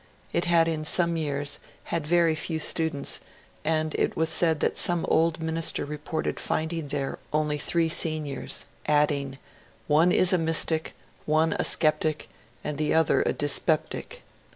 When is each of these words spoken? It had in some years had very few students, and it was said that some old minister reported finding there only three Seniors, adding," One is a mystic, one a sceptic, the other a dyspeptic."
It 0.33 0.45
had 0.45 0.67
in 0.67 0.83
some 0.83 1.15
years 1.15 1.59
had 1.83 2.07
very 2.07 2.33
few 2.33 2.57
students, 2.57 3.19
and 3.63 3.93
it 3.93 4.17
was 4.17 4.29
said 4.29 4.59
that 4.61 4.79
some 4.79 5.05
old 5.07 5.39
minister 5.43 5.85
reported 5.85 6.39
finding 6.39 6.87
there 6.87 7.19
only 7.31 7.59
three 7.59 7.87
Seniors, 7.87 8.65
adding," 8.87 9.37
One 9.87 10.11
is 10.11 10.33
a 10.33 10.39
mystic, 10.39 10.95
one 11.27 11.53
a 11.53 11.63
sceptic, 11.63 12.29
the 12.65 12.95
other 12.95 13.21
a 13.27 13.31
dyspeptic." 13.31 14.23